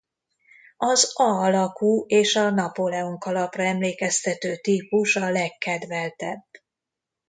[0.77, 6.45] Az A alakú és a Napóleon-kalapra emlékeztető típus a legkedveltebb.